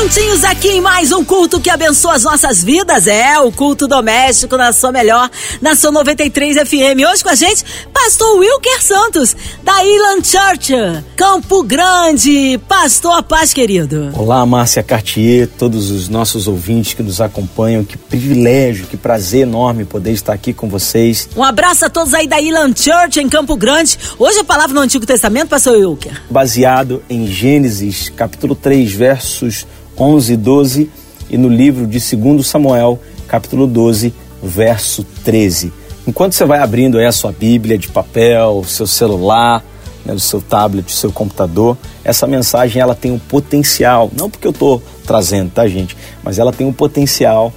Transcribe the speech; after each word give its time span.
Juntinhos 0.00 0.44
aqui 0.44 0.68
em 0.68 0.80
mais 0.80 1.12
um 1.12 1.22
culto 1.22 1.60
que 1.60 1.68
abençoa 1.68 2.14
as 2.14 2.22
nossas 2.22 2.64
vidas. 2.64 3.06
É 3.06 3.38
o 3.38 3.52
culto 3.52 3.86
doméstico 3.86 4.56
na 4.56 4.72
sua 4.72 4.90
melhor, 4.90 5.30
na 5.60 5.76
sua 5.76 5.92
93 5.92 6.56
FM. 6.56 7.04
Hoje 7.06 7.22
com 7.22 7.28
a 7.28 7.34
gente, 7.34 7.62
Pastor 7.92 8.38
Wilker 8.38 8.82
Santos, 8.82 9.36
da 9.62 9.84
Ilan 9.84 10.24
Church, 10.24 10.72
Campo 11.14 11.62
Grande. 11.62 12.58
Pastor, 12.66 13.18
a 13.18 13.22
paz, 13.22 13.52
querido. 13.52 14.10
Olá, 14.14 14.44
Márcia 14.46 14.82
Cartier, 14.82 15.46
todos 15.46 15.90
os 15.90 16.08
nossos 16.08 16.48
ouvintes 16.48 16.94
que 16.94 17.02
nos 17.02 17.20
acompanham. 17.20 17.84
Que 17.84 17.98
privilégio, 17.98 18.86
que 18.86 18.96
prazer 18.96 19.42
enorme 19.42 19.84
poder 19.84 20.12
estar 20.12 20.32
aqui 20.32 20.54
com 20.54 20.66
vocês. 20.66 21.28
Um 21.36 21.44
abraço 21.44 21.84
a 21.84 21.90
todos 21.90 22.14
aí 22.14 22.26
da 22.26 22.40
Ilan 22.40 22.72
Church 22.74 23.20
em 23.20 23.28
Campo 23.28 23.54
Grande. 23.54 23.98
Hoje 24.18 24.38
a 24.38 24.44
palavra 24.44 24.72
no 24.72 24.80
Antigo 24.80 25.04
Testamento, 25.04 25.50
Pastor 25.50 25.76
Wilker. 25.76 26.22
Baseado 26.30 27.02
em 27.10 27.26
Gênesis, 27.26 28.08
capítulo 28.08 28.54
3, 28.54 28.90
versos 28.92 29.66
11 30.00 30.32
e 30.32 30.36
12 30.36 30.90
e 31.28 31.36
no 31.36 31.48
livro 31.48 31.86
de 31.86 32.00
2 32.16 32.46
Samuel, 32.46 32.98
capítulo 33.28 33.66
12, 33.66 34.14
verso 34.42 35.04
13. 35.22 35.70
Enquanto 36.06 36.32
você 36.32 36.46
vai 36.46 36.60
abrindo 36.60 36.96
aí 36.96 37.04
a 37.04 37.12
sua 37.12 37.30
Bíblia 37.30 37.76
de 37.76 37.86
papel, 37.86 38.64
seu 38.64 38.86
celular, 38.86 39.62
né, 40.04 40.14
o 40.14 40.18
seu 40.18 40.40
tablet, 40.40 40.88
o 40.88 40.90
seu 40.90 41.12
computador, 41.12 41.76
essa 42.02 42.26
mensagem 42.26 42.80
ela 42.80 42.94
tem 42.94 43.12
um 43.12 43.18
potencial, 43.18 44.10
não 44.16 44.30
porque 44.30 44.46
eu 44.46 44.52
estou 44.52 44.82
trazendo, 45.06 45.50
tá 45.50 45.68
gente, 45.68 45.94
mas 46.22 46.38
ela 46.38 46.52
tem 46.52 46.66
um 46.66 46.72
potencial 46.72 47.52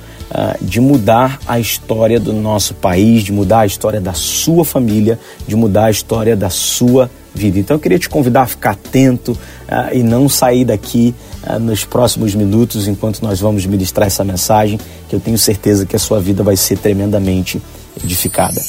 de 0.62 0.82
mudar 0.82 1.40
a 1.48 1.59
história 1.59 2.20
do 2.20 2.34
nosso 2.34 2.73
país, 2.73 3.23
de 3.23 3.32
mudar 3.32 3.59
a 3.59 3.66
história 3.66 4.02
da 4.02 4.13
sua 4.13 4.65
família, 4.65 5.20
de 5.48 5.55
mudar 5.55 5.85
a 5.85 5.91
história 5.91 6.35
da 6.35 6.49
sua 6.49 7.10
vida. 7.34 7.60
Então 7.60 7.76
eu 7.76 7.80
queria 7.80 7.99
te 7.99 8.07
convidar 8.07 8.43
a 8.43 8.48
ficar 8.48 8.71
atento 8.71 9.32
uh, 9.32 9.93
e 9.93 10.04
não 10.04 10.30
sair 10.30 10.65
daqui 10.65 11.15
uh, 11.48 11.60
nos 11.60 11.84
próximos 11.84 12.35
minutos 12.35 12.88
enquanto 12.88 13.21
nós 13.21 13.40
vamos 13.40 13.65
ministrar 13.65 14.07
essa 14.07 14.24
mensagem, 14.24 14.80
que 15.10 15.15
eu 15.15 15.20
tenho 15.20 15.38
certeza 15.38 15.85
que 15.85 15.96
a 15.96 15.99
sua 15.99 16.20
vida 16.20 16.43
vai 16.43 16.55
ser 16.55 16.77
tremendamente 16.77 17.62
edificada. 18.04 18.62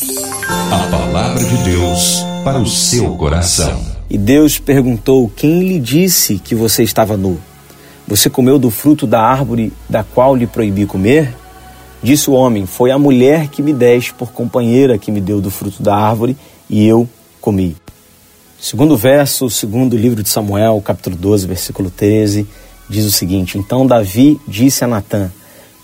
A 0.71 0.91
palavra 0.91 1.45
de 1.45 1.57
Deus 1.65 2.25
para 2.43 2.59
o 2.59 2.67
seu 2.67 3.15
coração. 3.17 3.81
E 4.09 4.19
Deus 4.19 4.59
perguntou: 4.59 5.31
Quem 5.35 5.61
lhe 5.61 5.79
disse 5.79 6.39
que 6.39 6.55
você 6.55 6.83
estava 6.83 7.17
nu? 7.17 7.39
Você 8.07 8.29
comeu 8.29 8.59
do 8.59 8.71
fruto 8.71 9.07
da 9.07 9.21
árvore 9.21 9.73
da 9.89 10.05
qual 10.05 10.37
lhe 10.37 10.47
proibi 10.47 10.85
comer? 10.85 11.35
Disse 12.05 12.29
o 12.29 12.35
homem: 12.35 12.67
Foi 12.67 12.91
a 12.91 12.99
mulher 12.99 13.49
que 13.49 13.63
me 13.63 13.73
deste 13.73 14.13
por 14.13 14.31
companheira 14.31 14.99
que 14.99 15.11
me 15.11 15.23
deu 15.23 15.41
do 15.41 15.51
fruto 15.51 15.83
da 15.83 15.97
árvore 15.97 16.37
e 16.69 16.87
eu 16.87 17.09
comi. 17.41 17.75
Segundo 18.61 18.95
verso, 18.95 19.49
segundo 19.49 19.97
livro 19.97 20.23
de 20.23 20.29
Samuel, 20.29 20.83
capítulo 20.85 21.17
12, 21.17 21.47
versículo 21.47 21.91
13, 21.91 22.47
diz 22.91 23.07
o 23.07 23.11
seguinte: 23.11 23.57
Então 23.57 23.87
Davi 23.87 24.39
disse 24.47 24.85
a 24.85 24.87
Natã: 24.87 25.33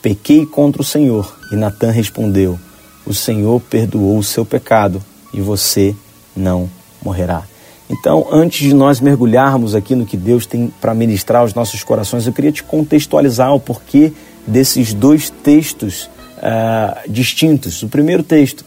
Pequei 0.03 0.45
contra 0.45 0.83
o 0.83 0.85
Senhor. 0.85 1.35
E 1.51 1.57
Natã 1.57 1.91
respondeu: 1.91 2.61
O 3.07 3.15
Senhor 3.15 3.59
perdoou 3.59 4.19
o 4.19 4.23
seu 4.23 4.45
pecado 4.45 5.03
e 5.33 5.41
você 5.41 5.97
não 6.37 6.69
morrerá. 7.03 7.45
Então, 7.89 8.27
antes 8.31 8.69
de 8.69 8.75
nós 8.75 9.01
mergulharmos 9.01 9.75
aqui 9.75 9.95
no 9.95 10.05
que 10.05 10.19
Deus 10.19 10.45
tem 10.45 10.71
para 10.83 10.93
ministrar 10.93 11.41
aos 11.41 11.55
nossos 11.55 11.83
corações, 11.83 12.27
eu 12.27 12.33
queria 12.34 12.53
te 12.53 12.62
contextualizar 12.62 13.55
o 13.55 13.59
porquê 13.59 14.12
desses 14.47 14.93
dois 14.95 15.31
textos 15.31 16.09
uh, 16.39 17.11
distintos. 17.11 17.83
O 17.83 17.89
primeiro 17.89 18.23
texto, 18.23 18.65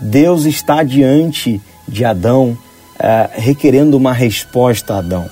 Deus 0.00 0.44
está 0.44 0.82
diante 0.82 1.60
de 1.86 2.04
Adão 2.04 2.56
é, 2.98 3.30
requerendo 3.32 3.96
uma 3.96 4.12
resposta 4.12 4.94
a 4.94 4.98
Adão. 4.98 5.30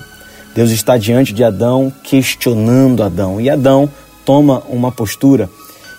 Deus 0.55 0.71
está 0.71 0.97
diante 0.97 1.33
de 1.33 1.43
Adão, 1.43 1.91
questionando 2.03 3.03
Adão. 3.03 3.39
E 3.41 3.49
Adão 3.49 3.89
toma 4.25 4.63
uma 4.69 4.91
postura. 4.91 5.49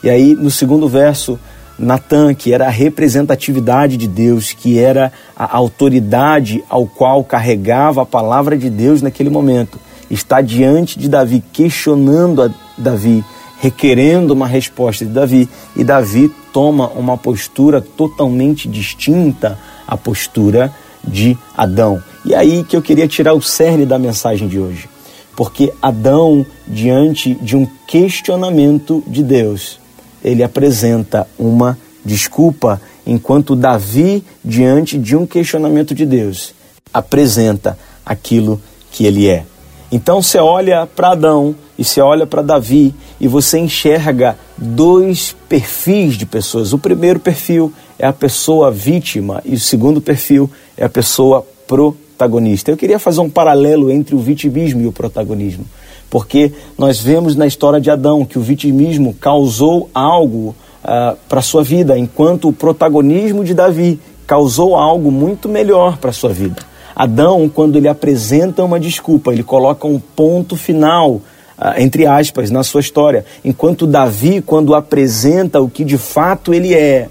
E 0.02 0.08
aí, 0.08 0.34
no 0.34 0.50
segundo 0.50 0.88
verso, 0.88 1.38
Natan, 1.78 2.34
que 2.34 2.52
era 2.52 2.66
a 2.66 2.70
representatividade 2.70 3.96
de 3.96 4.08
Deus, 4.08 4.52
que 4.52 4.78
era 4.78 5.12
a 5.36 5.56
autoridade 5.56 6.64
ao 6.68 6.86
qual 6.86 7.22
carregava 7.22 8.02
a 8.02 8.06
palavra 8.06 8.56
de 8.56 8.68
Deus 8.68 9.02
naquele 9.02 9.30
momento, 9.30 9.78
está 10.10 10.40
diante 10.40 10.98
de 10.98 11.08
Davi, 11.08 11.44
questionando 11.52 12.52
Davi, 12.76 13.22
requerendo 13.60 14.32
uma 14.32 14.46
resposta 14.46 15.04
de 15.04 15.10
Davi, 15.10 15.48
e 15.76 15.84
Davi 15.84 16.30
toma 16.52 16.88
uma 16.88 17.16
postura 17.16 17.80
totalmente 17.80 18.68
distinta 18.68 19.58
à 19.86 19.96
postura 19.96 20.72
de 21.04 21.36
Adão. 21.56 22.02
E 22.24 22.34
aí 22.34 22.64
que 22.64 22.76
eu 22.76 22.82
queria 22.82 23.08
tirar 23.08 23.34
o 23.34 23.42
cerne 23.42 23.86
da 23.86 23.98
mensagem 23.98 24.48
de 24.48 24.58
hoje. 24.58 24.88
Porque 25.36 25.72
Adão, 25.80 26.44
diante 26.66 27.34
de 27.34 27.56
um 27.56 27.66
questionamento 27.86 29.02
de 29.06 29.22
Deus, 29.22 29.78
ele 30.22 30.42
apresenta 30.42 31.28
uma 31.38 31.78
desculpa, 32.04 32.80
enquanto 33.06 33.54
Davi, 33.54 34.24
diante 34.44 34.98
de 34.98 35.14
um 35.14 35.26
questionamento 35.26 35.94
de 35.94 36.04
Deus, 36.04 36.54
apresenta 36.92 37.78
aquilo 38.04 38.60
que 38.90 39.06
ele 39.06 39.28
é. 39.28 39.44
Então 39.90 40.20
você 40.20 40.38
olha 40.38 40.86
para 40.86 41.12
Adão 41.12 41.54
e 41.78 41.84
você 41.84 42.00
olha 42.00 42.26
para 42.26 42.42
Davi 42.42 42.94
e 43.18 43.26
você 43.26 43.58
enxerga 43.58 44.36
dois 44.56 45.34
perfis 45.48 46.14
de 46.14 46.26
pessoas. 46.26 46.74
O 46.74 46.78
primeiro 46.78 47.18
perfil 47.18 47.72
é 47.98 48.06
a 48.06 48.12
pessoa 48.12 48.70
vítima 48.70 49.40
e 49.46 49.54
o 49.54 49.60
segundo 49.60 50.00
perfil 50.00 50.50
é 50.76 50.84
a 50.84 50.88
pessoa 50.90 51.44
protagonista. 51.66 52.70
Eu 52.70 52.76
queria 52.76 52.98
fazer 52.98 53.20
um 53.20 53.30
paralelo 53.30 53.90
entre 53.90 54.14
o 54.14 54.18
vitimismo 54.18 54.82
e 54.82 54.86
o 54.86 54.92
protagonismo, 54.92 55.64
porque 56.10 56.52
nós 56.76 57.00
vemos 57.00 57.34
na 57.34 57.46
história 57.46 57.80
de 57.80 57.90
Adão 57.90 58.26
que 58.26 58.38
o 58.38 58.42
vitimismo 58.42 59.14
causou 59.14 59.88
algo 59.94 60.54
uh, 60.84 61.16
para 61.28 61.40
sua 61.40 61.62
vida, 61.62 61.98
enquanto 61.98 62.48
o 62.48 62.52
protagonismo 62.52 63.42
de 63.42 63.54
Davi 63.54 63.98
causou 64.26 64.76
algo 64.76 65.10
muito 65.10 65.48
melhor 65.48 65.96
para 65.96 66.12
sua 66.12 66.30
vida. 66.30 66.67
Adão, 66.98 67.48
quando 67.48 67.76
ele 67.76 67.86
apresenta 67.86 68.64
uma 68.64 68.80
desculpa, 68.80 69.32
ele 69.32 69.44
coloca 69.44 69.86
um 69.86 70.00
ponto 70.00 70.56
final 70.56 71.22
ah, 71.60 71.80
entre 71.82 72.06
aspas, 72.06 72.50
na 72.52 72.62
sua 72.62 72.80
história. 72.80 73.24
Enquanto 73.44 73.86
Davi, 73.86 74.40
quando 74.40 74.76
apresenta 74.76 75.60
o 75.60 75.68
que 75.68 75.84
de 75.84 75.98
fato 75.98 76.54
ele 76.54 76.72
é, 76.72 77.08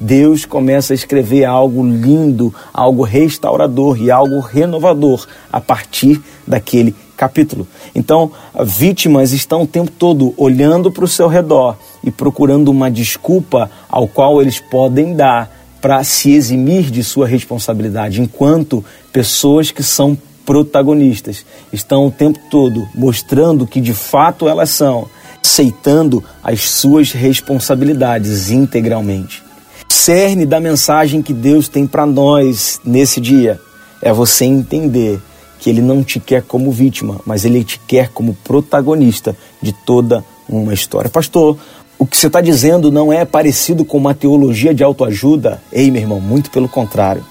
Deus 0.00 0.46
começa 0.46 0.94
a 0.94 0.96
escrever 0.96 1.44
algo 1.44 1.84
lindo, 1.84 2.54
algo 2.72 3.02
restaurador 3.02 4.00
e 4.00 4.10
algo 4.10 4.40
renovador 4.40 5.26
a 5.52 5.60
partir 5.60 6.18
daquele 6.46 6.94
capítulo. 7.14 7.68
Então, 7.94 8.32
vítimas 8.64 9.32
estão 9.32 9.64
o 9.64 9.66
tempo 9.66 9.90
todo 9.90 10.32
olhando 10.38 10.90
para 10.90 11.04
o 11.04 11.08
seu 11.08 11.28
redor 11.28 11.76
e 12.02 12.10
procurando 12.10 12.70
uma 12.70 12.90
desculpa 12.90 13.70
ao 13.90 14.08
qual 14.08 14.40
eles 14.40 14.58
podem 14.58 15.14
dar 15.14 15.59
para 15.80 16.02
se 16.04 16.32
eximir 16.32 16.90
de 16.90 17.02
sua 17.02 17.26
responsabilidade, 17.26 18.20
enquanto 18.20 18.84
pessoas 19.12 19.70
que 19.70 19.82
são 19.82 20.16
protagonistas 20.44 21.44
estão 21.72 22.06
o 22.06 22.10
tempo 22.10 22.38
todo 22.50 22.88
mostrando 22.94 23.66
que 23.66 23.80
de 23.80 23.94
fato 23.94 24.48
elas 24.48 24.70
são, 24.70 25.08
aceitando 25.42 26.22
as 26.42 26.62
suas 26.62 27.12
responsabilidades 27.12 28.50
integralmente. 28.50 29.42
Cerne 29.88 30.46
da 30.46 30.60
mensagem 30.60 31.22
que 31.22 31.32
Deus 31.32 31.68
tem 31.68 31.86
para 31.86 32.06
nós 32.06 32.80
nesse 32.84 33.20
dia 33.20 33.60
é 34.02 34.12
você 34.12 34.44
entender 34.44 35.20
que 35.58 35.68
Ele 35.68 35.82
não 35.82 36.02
te 36.02 36.18
quer 36.18 36.42
como 36.42 36.72
vítima, 36.72 37.20
mas 37.26 37.44
Ele 37.44 37.62
te 37.62 37.78
quer 37.86 38.08
como 38.08 38.34
protagonista 38.42 39.36
de 39.60 39.72
toda 39.72 40.24
uma 40.48 40.72
história. 40.72 41.10
Pastor, 41.10 41.58
o 42.00 42.06
que 42.06 42.16
você 42.16 42.28
está 42.28 42.40
dizendo 42.40 42.90
não 42.90 43.12
é 43.12 43.26
parecido 43.26 43.84
com 43.84 43.98
uma 43.98 44.14
teologia 44.14 44.72
de 44.72 44.82
autoajuda? 44.82 45.62
Ei, 45.70 45.90
meu 45.90 46.00
irmão, 46.00 46.18
muito 46.18 46.50
pelo 46.50 46.66
contrário. 46.66 47.22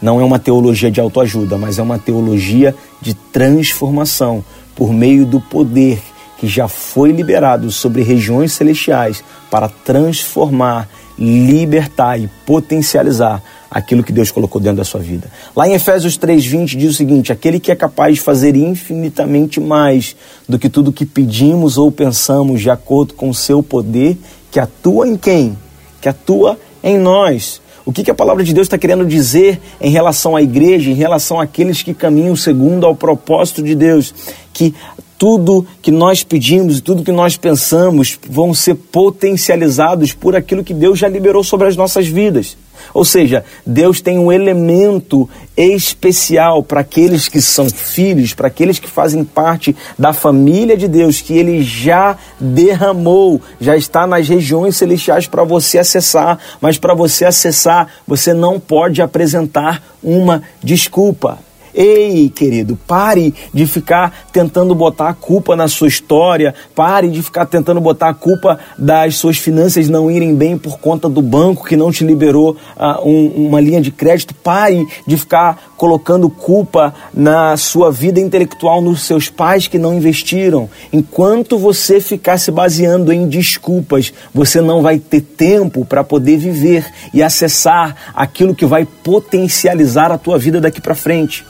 Não 0.00 0.18
é 0.18 0.24
uma 0.24 0.38
teologia 0.38 0.90
de 0.90 0.98
autoajuda, 0.98 1.58
mas 1.58 1.78
é 1.78 1.82
uma 1.82 1.98
teologia 1.98 2.74
de 2.98 3.12
transformação 3.12 4.42
por 4.74 4.90
meio 4.90 5.26
do 5.26 5.38
poder 5.38 6.00
que 6.38 6.48
já 6.48 6.66
foi 6.66 7.12
liberado 7.12 7.70
sobre 7.70 8.02
regiões 8.02 8.52
celestiais 8.52 9.22
para 9.50 9.68
transformar, 9.68 10.88
libertar 11.18 12.18
e 12.18 12.28
potencializar 12.44 13.42
aquilo 13.70 14.02
que 14.02 14.12
Deus 14.12 14.30
colocou 14.30 14.60
dentro 14.60 14.78
da 14.78 14.84
sua 14.84 15.00
vida. 15.00 15.30
Lá 15.54 15.68
em 15.68 15.74
Efésios 15.74 16.16
3:20 16.18 16.76
diz 16.76 16.90
o 16.90 16.94
seguinte: 16.94 17.32
aquele 17.32 17.60
que 17.60 17.70
é 17.70 17.76
capaz 17.76 18.14
de 18.14 18.20
fazer 18.20 18.56
infinitamente 18.56 19.60
mais 19.60 20.16
do 20.48 20.58
que 20.58 20.68
tudo 20.68 20.92
que 20.92 21.06
pedimos 21.06 21.76
ou 21.78 21.90
pensamos, 21.90 22.60
de 22.60 22.70
acordo 22.70 23.14
com 23.14 23.28
o 23.28 23.34
seu 23.34 23.62
poder, 23.62 24.16
que 24.50 24.60
atua 24.60 25.08
em 25.08 25.16
quem? 25.16 25.56
Que 26.00 26.08
atua 26.08 26.58
em 26.82 26.98
nós. 26.98 27.60
O 27.84 27.92
que, 27.92 28.02
que 28.02 28.10
a 28.10 28.14
palavra 28.14 28.42
de 28.42 28.52
Deus 28.52 28.66
está 28.66 28.76
querendo 28.76 29.06
dizer 29.06 29.60
em 29.80 29.90
relação 29.90 30.34
à 30.34 30.42
igreja, 30.42 30.90
em 30.90 30.94
relação 30.94 31.40
àqueles 31.40 31.82
que 31.82 31.94
caminham 31.94 32.34
segundo 32.34 32.84
ao 32.84 32.96
propósito 32.96 33.62
de 33.62 33.76
Deus? 33.76 34.12
Que 34.52 34.74
tudo 35.18 35.66
que 35.80 35.90
nós 35.90 36.22
pedimos 36.22 36.78
e 36.78 36.82
tudo 36.82 37.04
que 37.04 37.12
nós 37.12 37.36
pensamos 37.36 38.18
vão 38.28 38.52
ser 38.52 38.74
potencializados 38.74 40.12
por 40.12 40.36
aquilo 40.36 40.64
que 40.64 40.74
Deus 40.74 40.98
já 40.98 41.08
liberou 41.08 41.42
sobre 41.42 41.66
as 41.68 41.76
nossas 41.76 42.06
vidas. 42.06 42.56
Ou 42.92 43.04
seja, 43.04 43.44
Deus 43.66 44.00
tem 44.00 44.18
um 44.18 44.30
elemento 44.30 45.28
especial 45.56 46.62
para 46.62 46.80
aqueles 46.80 47.28
que 47.28 47.40
são 47.40 47.68
filhos, 47.68 48.34
para 48.34 48.48
aqueles 48.48 48.78
que 48.78 48.88
fazem 48.88 49.24
parte 49.24 49.74
da 49.98 50.12
família 50.12 50.76
de 50.76 50.86
Deus, 50.86 51.20
que 51.20 51.34
Ele 51.36 51.62
já 51.62 52.16
derramou, 52.38 53.40
já 53.60 53.76
está 53.76 54.06
nas 54.06 54.28
regiões 54.28 54.76
celestiais 54.76 55.26
para 55.26 55.44
você 55.44 55.78
acessar. 55.78 56.38
Mas 56.60 56.78
para 56.78 56.94
você 56.94 57.24
acessar, 57.24 57.88
você 58.06 58.32
não 58.32 58.60
pode 58.60 59.00
apresentar 59.00 59.82
uma 60.02 60.42
desculpa. 60.62 61.45
Ei, 61.78 62.30
querido, 62.30 62.74
pare 62.86 63.34
de 63.52 63.66
ficar 63.66 64.28
tentando 64.32 64.74
botar 64.74 65.10
a 65.10 65.12
culpa 65.14 65.54
na 65.54 65.68
sua 65.68 65.88
história, 65.88 66.54
pare 66.74 67.10
de 67.10 67.22
ficar 67.22 67.44
tentando 67.44 67.82
botar 67.82 68.08
a 68.08 68.14
culpa 68.14 68.58
das 68.78 69.16
suas 69.16 69.36
finanças 69.36 69.86
não 69.86 70.10
irem 70.10 70.34
bem 70.34 70.56
por 70.56 70.78
conta 70.78 71.06
do 71.06 71.20
banco 71.20 71.66
que 71.66 71.76
não 71.76 71.92
te 71.92 72.02
liberou 72.02 72.56
uh, 72.78 73.06
um, 73.06 73.48
uma 73.48 73.60
linha 73.60 73.78
de 73.78 73.90
crédito, 73.90 74.34
pare 74.34 74.86
de 75.06 75.18
ficar 75.18 75.74
colocando 75.76 76.30
culpa 76.30 76.94
na 77.12 77.58
sua 77.58 77.92
vida 77.92 78.18
intelectual 78.18 78.80
nos 78.80 79.02
seus 79.02 79.28
pais 79.28 79.68
que 79.68 79.78
não 79.78 79.92
investiram. 79.92 80.70
Enquanto 80.90 81.58
você 81.58 82.00
ficar 82.00 82.38
se 82.38 82.50
baseando 82.50 83.12
em 83.12 83.28
desculpas, 83.28 84.14
você 84.32 84.62
não 84.62 84.80
vai 84.80 84.98
ter 84.98 85.20
tempo 85.20 85.84
para 85.84 86.02
poder 86.02 86.38
viver 86.38 86.86
e 87.12 87.22
acessar 87.22 87.94
aquilo 88.14 88.54
que 88.54 88.64
vai 88.64 88.86
potencializar 88.86 90.10
a 90.10 90.16
tua 90.16 90.38
vida 90.38 90.58
daqui 90.58 90.80
para 90.80 90.94
frente 90.94 91.44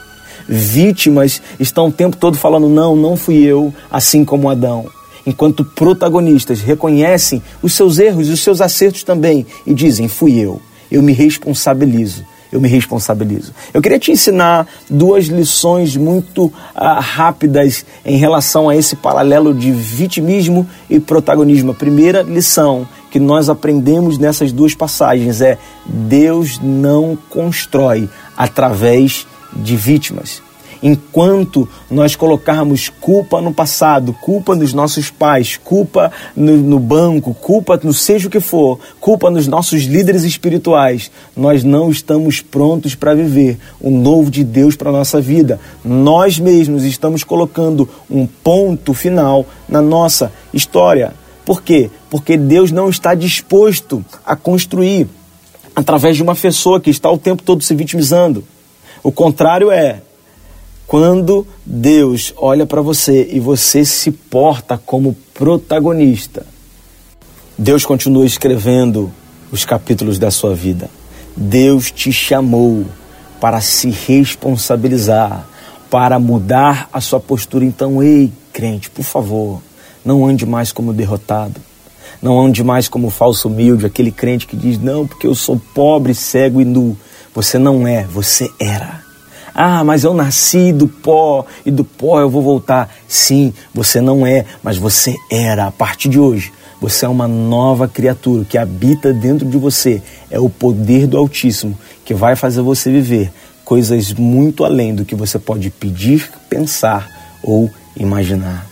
vítimas 0.48 1.40
estão 1.58 1.88
o 1.88 1.92
tempo 1.92 2.16
todo 2.16 2.36
falando: 2.36 2.68
não, 2.68 2.94
não 2.96 3.16
fui 3.16 3.44
eu, 3.44 3.72
assim 3.90 4.24
como 4.24 4.48
Adão. 4.48 4.86
Enquanto 5.26 5.64
protagonistas 5.64 6.60
reconhecem 6.60 7.42
os 7.60 7.72
seus 7.72 7.98
erros 7.98 8.28
e 8.28 8.32
os 8.32 8.40
seus 8.40 8.60
acertos 8.60 9.02
também 9.02 9.44
e 9.66 9.74
dizem: 9.74 10.08
fui 10.08 10.38
eu, 10.38 10.60
eu 10.90 11.02
me 11.02 11.12
responsabilizo. 11.12 12.24
Eu 12.52 12.60
me 12.60 12.68
responsabilizo. 12.68 13.52
Eu 13.74 13.82
queria 13.82 13.98
te 13.98 14.12
ensinar 14.12 14.68
duas 14.88 15.26
lições 15.26 15.96
muito 15.96 16.50
ah, 16.74 17.00
rápidas 17.00 17.84
em 18.04 18.16
relação 18.16 18.68
a 18.68 18.76
esse 18.76 18.94
paralelo 18.94 19.52
de 19.52 19.72
vitimismo 19.72 20.66
e 20.88 21.00
protagonismo. 21.00 21.72
A 21.72 21.74
primeira 21.74 22.22
lição 22.22 22.86
que 23.10 23.18
nós 23.18 23.48
aprendemos 23.48 24.16
nessas 24.16 24.52
duas 24.52 24.74
passagens 24.74 25.40
é: 25.40 25.58
Deus 25.84 26.60
não 26.62 27.18
constrói 27.28 28.08
através 28.36 29.26
de 29.56 29.76
vítimas. 29.76 30.42
Enquanto 30.82 31.68
nós 31.90 32.14
colocarmos 32.14 32.88
culpa 33.00 33.40
no 33.40 33.52
passado, 33.52 34.12
culpa 34.12 34.54
nos 34.54 34.72
nossos 34.72 35.10
pais, 35.10 35.58
culpa 35.62 36.12
no, 36.36 36.56
no, 36.56 36.78
banco, 36.78 37.34
culpa 37.34 37.80
no 37.82 37.92
seja 37.92 38.28
o 38.28 38.30
que 38.30 38.40
for, 38.40 38.78
culpa 39.00 39.30
nos 39.30 39.46
nossos 39.46 39.84
líderes 39.84 40.22
espirituais, 40.22 41.10
nós 41.36 41.64
não 41.64 41.90
estamos 41.90 42.40
prontos 42.40 42.94
para 42.94 43.14
viver 43.14 43.58
o 43.80 43.90
novo 43.90 44.30
de 44.30 44.44
Deus 44.44 44.76
para 44.76 44.90
a 44.90 44.92
nossa 44.92 45.20
vida. 45.20 45.58
Nós 45.84 46.38
mesmos 46.38 46.84
estamos 46.84 47.24
colocando 47.24 47.88
um 48.10 48.26
ponto 48.26 48.92
final 48.92 49.46
na 49.68 49.80
nossa 49.80 50.30
história. 50.52 51.14
Por 51.44 51.62
quê? 51.62 51.90
Porque 52.10 52.36
Deus 52.36 52.70
não 52.70 52.88
está 52.88 53.14
disposto 53.14 54.04
a 54.24 54.36
construir 54.36 55.08
através 55.74 56.16
de 56.16 56.22
uma 56.22 56.34
pessoa 56.34 56.80
que 56.80 56.90
está 56.90 57.10
o 57.10 57.18
tempo 57.18 57.42
todo 57.42 57.62
se 57.62 57.74
vitimizando. 57.74 58.44
O 59.02 59.12
contrário 59.12 59.70
é 59.70 60.02
quando 60.86 61.46
Deus 61.64 62.32
olha 62.36 62.64
para 62.64 62.80
você 62.80 63.28
e 63.32 63.40
você 63.40 63.84
se 63.84 64.10
porta 64.10 64.78
como 64.78 65.16
protagonista. 65.34 66.46
Deus 67.58 67.84
continua 67.84 68.26
escrevendo 68.26 69.12
os 69.50 69.64
capítulos 69.64 70.18
da 70.18 70.30
sua 70.30 70.54
vida. 70.54 70.88
Deus 71.36 71.90
te 71.90 72.12
chamou 72.12 72.84
para 73.40 73.60
se 73.60 73.90
responsabilizar, 73.90 75.46
para 75.90 76.18
mudar 76.18 76.88
a 76.92 77.00
sua 77.00 77.20
postura. 77.20 77.64
Então, 77.64 78.02
ei, 78.02 78.32
crente, 78.52 78.90
por 78.90 79.04
favor, 79.04 79.60
não 80.04 80.26
ande 80.26 80.46
mais 80.46 80.72
como 80.72 80.92
derrotado. 80.92 81.60
Não 82.22 82.40
ande 82.40 82.64
mais 82.64 82.88
como 82.88 83.10
falso 83.10 83.48
humilde, 83.48 83.84
aquele 83.84 84.10
crente 84.10 84.46
que 84.46 84.56
diz: 84.56 84.78
Não, 84.78 85.06
porque 85.06 85.26
eu 85.26 85.34
sou 85.34 85.60
pobre, 85.74 86.14
cego 86.14 86.60
e 86.60 86.64
nu. 86.64 86.96
Você 87.36 87.58
não 87.58 87.86
é, 87.86 88.02
você 88.04 88.50
era. 88.58 89.02
Ah, 89.54 89.84
mas 89.84 90.04
eu 90.04 90.14
nasci 90.14 90.72
do 90.72 90.88
pó 90.88 91.44
e 91.66 91.70
do 91.70 91.84
pó 91.84 92.18
eu 92.18 92.30
vou 92.30 92.40
voltar. 92.40 92.90
Sim, 93.06 93.52
você 93.74 94.00
não 94.00 94.26
é, 94.26 94.46
mas 94.62 94.78
você 94.78 95.14
era. 95.30 95.66
A 95.66 95.70
partir 95.70 96.08
de 96.08 96.18
hoje, 96.18 96.50
você 96.80 97.04
é 97.04 97.08
uma 97.10 97.28
nova 97.28 97.86
criatura 97.86 98.42
que 98.46 98.56
habita 98.56 99.12
dentro 99.12 99.46
de 99.46 99.58
você. 99.58 100.02
É 100.30 100.40
o 100.40 100.48
poder 100.48 101.06
do 101.06 101.18
Altíssimo 101.18 101.78
que 102.06 102.14
vai 102.14 102.36
fazer 102.36 102.62
você 102.62 102.90
viver 102.90 103.30
coisas 103.66 104.14
muito 104.14 104.64
além 104.64 104.94
do 104.94 105.04
que 105.04 105.14
você 105.14 105.38
pode 105.38 105.68
pedir, 105.68 106.30
pensar 106.48 107.06
ou 107.42 107.70
imaginar. 107.94 108.66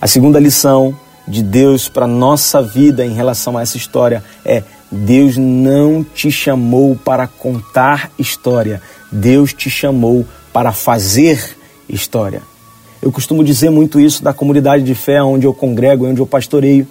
A 0.00 0.06
segunda 0.06 0.40
lição 0.40 0.96
de 1.28 1.42
Deus 1.42 1.86
para 1.86 2.06
nossa 2.06 2.62
vida 2.62 3.04
em 3.04 3.12
relação 3.12 3.58
a 3.58 3.62
essa 3.62 3.76
história 3.76 4.24
é 4.42 4.62
Deus 4.90 5.36
não 5.36 6.04
te 6.04 6.30
chamou 6.30 6.96
para 6.96 7.26
contar 7.26 8.10
história, 8.18 8.80
Deus 9.10 9.52
te 9.52 9.68
chamou 9.68 10.26
para 10.52 10.72
fazer 10.72 11.56
história. 11.88 12.42
Eu 13.02 13.12
costumo 13.12 13.44
dizer 13.44 13.70
muito 13.70 14.00
isso 14.00 14.22
da 14.22 14.32
comunidade 14.32 14.82
de 14.82 14.94
fé 14.94 15.22
onde 15.22 15.46
eu 15.46 15.54
congrego, 15.54 16.06
onde 16.06 16.20
eu 16.20 16.26
pastoreio, 16.26 16.86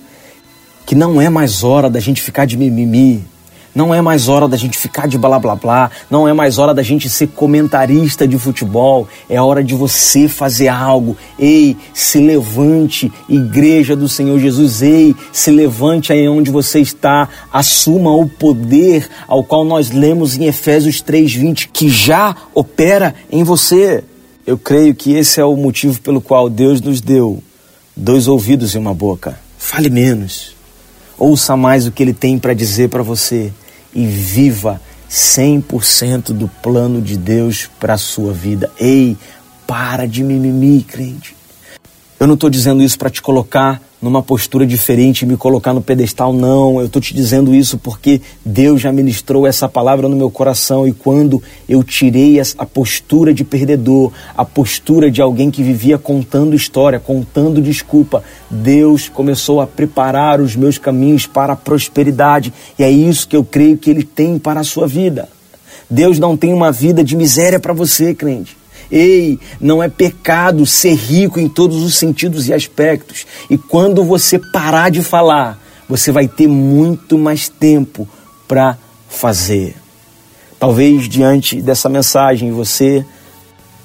que 0.85 0.95
não 0.95 1.19
é 1.19 1.29
mais 1.29 1.63
hora 1.63 1.89
da 1.89 1.99
gente 1.99 2.21
ficar 2.21 2.45
de 2.45 2.57
mimimi, 2.57 3.25
não 3.75 3.93
é 3.93 4.01
mais 4.01 4.29
hora 4.29 4.47
da 4.47 4.55
gente 4.55 4.77
ficar 4.77 5.05
de 5.05 5.17
blá 5.17 5.37
blá 5.37 5.53
blá, 5.53 5.91
não 6.09 6.25
é 6.25 6.31
mais 6.31 6.57
hora 6.57 6.73
da 6.73 6.81
gente 6.81 7.09
ser 7.09 7.27
comentarista 7.27 8.25
de 8.25 8.39
futebol, 8.39 9.05
é 9.29 9.39
hora 9.39 9.61
de 9.61 9.75
você 9.75 10.29
fazer 10.29 10.69
algo. 10.69 11.17
Ei, 11.37 11.75
se 11.93 12.19
levante, 12.19 13.11
igreja 13.27 13.93
do 13.93 14.07
Senhor 14.07 14.39
Jesus, 14.39 14.81
ei, 14.81 15.13
se 15.33 15.51
levante 15.51 16.13
aí 16.13 16.25
onde 16.29 16.49
você 16.49 16.79
está, 16.79 17.27
assuma 17.51 18.15
o 18.15 18.29
poder 18.29 19.09
ao 19.27 19.43
qual 19.43 19.65
nós 19.65 19.91
lemos 19.91 20.37
em 20.37 20.45
Efésios 20.45 21.01
3:20 21.01 21.69
que 21.73 21.89
já 21.89 22.33
opera 22.53 23.13
em 23.29 23.43
você. 23.43 24.05
Eu 24.47 24.57
creio 24.57 24.95
que 24.95 25.13
esse 25.13 25.41
é 25.41 25.43
o 25.43 25.57
motivo 25.57 25.99
pelo 25.99 26.21
qual 26.21 26.49
Deus 26.49 26.79
nos 26.79 27.01
deu 27.01 27.43
dois 27.97 28.27
ouvidos 28.27 28.73
e 28.73 28.77
uma 28.77 28.93
boca. 28.93 29.37
Fale 29.57 29.89
menos. 29.89 30.55
Ouça 31.17 31.57
mais 31.57 31.87
o 31.87 31.91
que 31.91 32.03
ele 32.03 32.13
tem 32.13 32.37
para 32.37 32.53
dizer 32.53 32.89
para 32.89 33.01
você 33.01 33.51
e 33.95 34.05
viva 34.05 34.81
100% 35.09 36.33
do 36.33 36.47
plano 36.61 37.01
de 37.01 37.17
Deus 37.17 37.69
para 37.79 37.93
a 37.93 37.97
sua 37.97 38.33
vida. 38.33 38.69
Ei, 38.77 39.17
para 39.65 40.05
de 40.05 40.21
mimimi, 40.23 40.83
crente. 40.83 41.35
Eu 42.19 42.27
não 42.27 42.35
estou 42.35 42.49
dizendo 42.49 42.83
isso 42.83 42.97
para 42.97 43.09
te 43.09 43.21
colocar 43.21 43.81
numa 44.05 44.21
postura 44.21 44.67
diferente 44.67 45.25
me 45.25 45.35
colocar 45.35 45.73
no 45.73 45.81
pedestal, 45.81 46.31
não. 46.31 46.79
Eu 46.79 46.85
estou 46.85 47.01
te 47.01 47.11
dizendo 47.11 47.55
isso 47.55 47.75
porque 47.79 48.21
Deus 48.45 48.79
já 48.79 48.91
ministrou 48.91 49.47
essa 49.47 49.67
palavra 49.67 50.07
no 50.07 50.15
meu 50.15 50.29
coração 50.29 50.87
e 50.87 50.93
quando 50.93 51.41
eu 51.67 51.83
tirei 51.83 52.39
a 52.39 52.65
postura 52.67 53.33
de 53.33 53.43
perdedor, 53.43 54.11
a 54.37 54.45
postura 54.45 55.09
de 55.09 55.23
alguém 55.23 55.49
que 55.49 55.63
vivia 55.63 55.97
contando 55.97 56.55
história, 56.55 56.99
contando 56.99 57.59
desculpa, 57.59 58.23
Deus 58.47 59.09
começou 59.09 59.59
a 59.59 59.65
preparar 59.65 60.39
os 60.39 60.55
meus 60.55 60.77
caminhos 60.77 61.25
para 61.25 61.53
a 61.53 61.55
prosperidade 61.57 62.53
e 62.77 62.83
é 62.83 62.91
isso 62.91 63.27
que 63.27 63.35
eu 63.35 63.43
creio 63.43 63.75
que 63.75 63.89
Ele 63.89 64.03
tem 64.03 64.37
para 64.37 64.59
a 64.59 64.63
sua 64.63 64.87
vida. 64.87 65.27
Deus 65.89 66.19
não 66.19 66.37
tem 66.37 66.53
uma 66.53 66.71
vida 66.71 67.03
de 67.03 67.15
miséria 67.15 67.59
para 67.59 67.73
você, 67.73 68.13
crente. 68.13 68.55
Ei, 68.91 69.39
não 69.59 69.81
é 69.81 69.89
pecado 69.89 70.65
ser 70.65 70.93
rico 70.93 71.39
em 71.39 71.49
todos 71.49 71.83
os 71.83 71.95
sentidos 71.95 72.47
e 72.47 72.53
aspectos. 72.53 73.25
E 73.49 73.57
quando 73.57 74.03
você 74.03 74.39
parar 74.39 74.89
de 74.89 75.01
falar, 75.01 75.59
você 75.89 76.11
vai 76.11 76.27
ter 76.27 76.47
muito 76.47 77.17
mais 77.17 77.49
tempo 77.49 78.07
para 78.47 78.77
fazer. 79.09 79.75
Talvez 80.59 81.07
diante 81.09 81.61
dessa 81.61 81.89
mensagem 81.89 82.51
você 82.51 83.05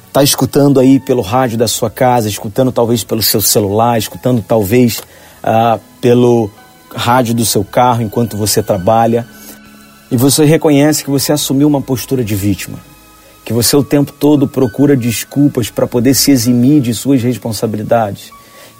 está 0.08 0.22
escutando 0.22 0.80
aí 0.80 0.98
pelo 0.98 1.22
rádio 1.22 1.56
da 1.56 1.68
sua 1.68 1.90
casa, 1.90 2.28
escutando 2.28 2.72
talvez 2.72 3.04
pelo 3.04 3.22
seu 3.22 3.40
celular, 3.40 3.98
escutando 3.98 4.44
talvez 4.46 5.00
ah, 5.42 5.78
pelo 6.00 6.50
rádio 6.94 7.34
do 7.34 7.44
seu 7.44 7.64
carro 7.64 8.02
enquanto 8.02 8.36
você 8.36 8.62
trabalha, 8.62 9.26
e 10.10 10.16
você 10.16 10.44
reconhece 10.44 11.04
que 11.04 11.10
você 11.10 11.32
assumiu 11.32 11.68
uma 11.68 11.80
postura 11.80 12.24
de 12.24 12.34
vítima 12.34 12.89
que 13.50 13.54
você 13.54 13.76
o 13.76 13.82
tempo 13.82 14.12
todo 14.12 14.46
procura 14.46 14.96
desculpas 14.96 15.68
para 15.68 15.84
poder 15.84 16.14
se 16.14 16.30
eximir 16.30 16.80
de 16.80 16.94
suas 16.94 17.20
responsabilidades, 17.20 18.30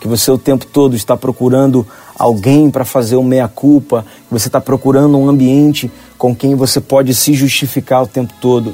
que 0.01 0.07
você 0.07 0.31
o 0.31 0.39
tempo 0.39 0.65
todo 0.65 0.95
está 0.95 1.17
procurando 1.17 1.85
alguém 2.17 2.71
para 2.71 2.85
fazer 2.85 3.17
o 3.17 3.25
meia-culpa, 3.25 4.07
que 4.29 4.33
você 4.33 4.47
está 4.47 4.61
procurando 4.61 5.19
um 5.19 5.29
ambiente 5.29 5.91
com 6.17 6.37
quem 6.37 6.55
você 6.55 6.81
pode 6.81 7.13
se 7.17 7.35
justificar 7.35 8.05
o 8.05 8.07
tempo 8.07 8.33
todo. 8.41 8.73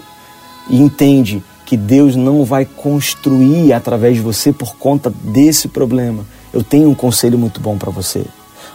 E 0.68 0.78
entende, 0.78 1.42
que 1.64 1.78
Deus 1.78 2.14
não 2.14 2.44
vai 2.44 2.66
construir 2.66 3.72
através 3.72 4.16
de 4.16 4.20
você 4.20 4.52
por 4.52 4.76
conta 4.76 5.10
desse 5.24 5.66
problema, 5.66 6.26
eu 6.52 6.62
tenho 6.62 6.90
um 6.90 6.94
conselho 6.94 7.38
muito 7.38 7.58
bom 7.58 7.78
para 7.78 7.90
você. 7.90 8.22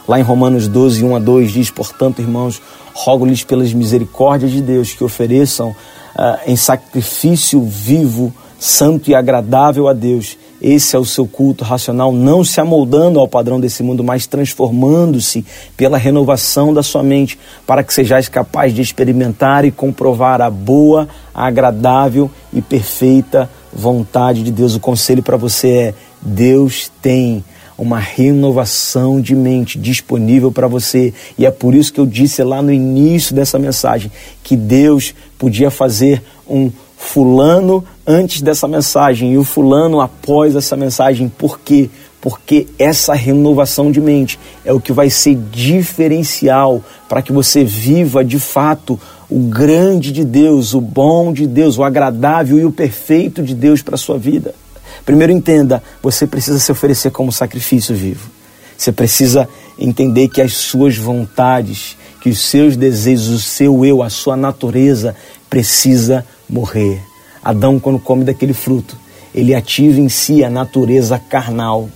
Lá 0.08 0.18
em 0.18 0.24
Romanos 0.24 0.66
12, 0.66 1.04
1 1.04 1.14
a 1.14 1.18
2 1.20 1.52
diz: 1.52 1.70
Portanto, 1.70 2.20
irmãos, 2.20 2.60
rogo-lhes 2.92 3.44
pelas 3.44 3.72
misericórdias 3.72 4.50
de 4.50 4.60
Deus 4.60 4.92
que 4.92 5.04
ofereçam 5.04 5.72
uh, 6.16 6.38
em 6.46 6.56
sacrifício 6.56 7.62
vivo, 7.62 8.32
santo 8.58 9.10
e 9.10 9.14
agradável 9.14 9.88
a 9.88 9.92
Deus. 9.92 10.36
Esse 10.60 10.94
é 10.94 10.98
o 10.98 11.04
seu 11.04 11.26
culto 11.26 11.64
racional, 11.64 12.12
não 12.12 12.44
se 12.44 12.60
amoldando 12.60 13.18
ao 13.18 13.26
padrão 13.26 13.58
desse 13.58 13.82
mundo, 13.82 14.04
mas 14.04 14.28
transformando-se 14.28 15.44
pela 15.76 15.98
renovação 15.98 16.72
da 16.72 16.84
sua 16.84 17.02
mente, 17.02 17.36
para 17.66 17.82
que 17.82 17.92
sejais 17.92 18.28
capaz 18.28 18.72
de 18.72 18.80
experimentar 18.80 19.64
e 19.64 19.72
comprovar 19.72 20.40
a 20.40 20.48
boa, 20.48 21.08
agradável 21.34 22.30
e 22.52 22.62
perfeita 22.62 23.50
vontade 23.72 24.44
de 24.44 24.52
Deus. 24.52 24.76
O 24.76 24.80
conselho 24.80 25.22
para 25.22 25.36
você 25.36 25.68
é: 25.68 25.94
Deus 26.20 26.92
tem 27.02 27.44
uma 27.76 27.98
renovação 27.98 29.20
de 29.20 29.34
mente 29.34 29.78
disponível 29.78 30.52
para 30.52 30.66
você. 30.66 31.12
E 31.38 31.46
é 31.46 31.50
por 31.50 31.74
isso 31.74 31.92
que 31.92 32.00
eu 32.00 32.06
disse 32.06 32.42
lá 32.42 32.62
no 32.62 32.72
início 32.72 33.34
dessa 33.34 33.58
mensagem 33.58 34.10
que 34.42 34.56
Deus 34.56 35.14
podia 35.38 35.70
fazer 35.70 36.22
um 36.48 36.70
fulano 36.96 37.84
antes 38.06 38.40
dessa 38.40 38.68
mensagem 38.68 39.32
e 39.32 39.38
o 39.38 39.44
fulano 39.44 40.00
após 40.00 40.54
essa 40.54 40.76
mensagem. 40.76 41.28
Por 41.28 41.58
quê? 41.60 41.90
Porque 42.20 42.68
essa 42.78 43.14
renovação 43.14 43.90
de 43.90 44.00
mente 44.00 44.38
é 44.64 44.72
o 44.72 44.80
que 44.80 44.92
vai 44.92 45.10
ser 45.10 45.34
diferencial 45.34 46.82
para 47.08 47.20
que 47.20 47.32
você 47.32 47.64
viva 47.64 48.24
de 48.24 48.38
fato 48.38 48.98
o 49.28 49.40
grande 49.40 50.12
de 50.12 50.24
Deus, 50.24 50.74
o 50.74 50.80
bom 50.80 51.32
de 51.32 51.46
Deus, 51.46 51.78
o 51.78 51.82
agradável 51.82 52.58
e 52.58 52.64
o 52.64 52.70
perfeito 52.70 53.42
de 53.42 53.54
Deus 53.54 53.82
para 53.82 53.96
a 53.96 53.98
sua 53.98 54.18
vida. 54.18 54.54
Primeiro 55.04 55.32
entenda, 55.32 55.82
você 56.02 56.26
precisa 56.26 56.58
se 56.58 56.70
oferecer 56.70 57.10
como 57.10 57.32
sacrifício 57.32 57.94
vivo. 57.94 58.30
Você 58.76 58.92
precisa 58.92 59.48
entender 59.78 60.28
que 60.28 60.40
as 60.40 60.54
suas 60.54 60.96
vontades, 60.96 61.96
que 62.20 62.28
os 62.30 62.40
seus 62.40 62.76
desejos, 62.76 63.28
o 63.28 63.40
seu 63.40 63.84
eu, 63.84 64.02
a 64.02 64.10
sua 64.10 64.36
natureza 64.36 65.14
precisa 65.48 66.24
morrer. 66.48 67.00
Adão, 67.42 67.78
quando 67.78 67.98
come 67.98 68.24
daquele 68.24 68.52
fruto, 68.52 68.96
ele 69.34 69.54
ativa 69.54 70.00
em 70.00 70.08
si 70.08 70.44
a 70.44 70.50
natureza 70.50 71.18
carnal. 71.18 71.88